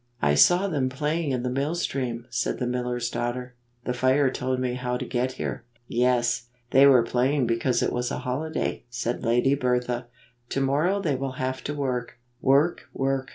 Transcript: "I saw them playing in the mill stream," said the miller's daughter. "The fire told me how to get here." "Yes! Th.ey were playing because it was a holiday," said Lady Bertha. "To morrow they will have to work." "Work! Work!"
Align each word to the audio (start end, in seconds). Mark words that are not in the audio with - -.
"I 0.19 0.33
saw 0.33 0.67
them 0.67 0.89
playing 0.89 1.29
in 1.29 1.43
the 1.43 1.49
mill 1.51 1.75
stream," 1.75 2.25
said 2.31 2.57
the 2.57 2.65
miller's 2.65 3.07
daughter. 3.07 3.53
"The 3.85 3.93
fire 3.93 4.31
told 4.31 4.59
me 4.59 4.73
how 4.73 4.97
to 4.97 5.05
get 5.05 5.33
here." 5.33 5.63
"Yes! 5.85 6.47
Th.ey 6.71 6.87
were 6.87 7.03
playing 7.03 7.45
because 7.45 7.83
it 7.83 7.93
was 7.93 8.09
a 8.09 8.17
holiday," 8.17 8.83
said 8.89 9.21
Lady 9.23 9.53
Bertha. 9.53 10.07
"To 10.49 10.59
morrow 10.59 10.99
they 11.01 11.13
will 11.13 11.33
have 11.33 11.63
to 11.65 11.75
work." 11.75 12.17
"Work! 12.41 12.89
Work!" 12.95 13.29